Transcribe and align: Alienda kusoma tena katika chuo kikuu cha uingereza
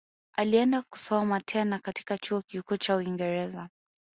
Alienda 0.37 0.81
kusoma 0.81 1.39
tena 1.41 1.79
katika 1.79 2.17
chuo 2.17 2.41
kikuu 2.41 2.77
cha 2.77 2.95
uingereza 2.95 3.69